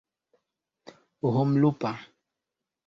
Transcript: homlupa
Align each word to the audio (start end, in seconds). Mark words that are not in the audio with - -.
homlupa 1.31 1.93